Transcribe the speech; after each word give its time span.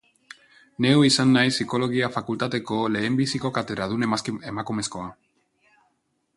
Neu 0.85 1.03
izan 1.09 1.33
naiz 1.35 1.51
Psikologia 1.57 2.09
fakultateko 2.15 2.79
lehenbiziko 2.95 3.53
katedradun 3.61 4.09
emakumezkoa. 4.11 5.15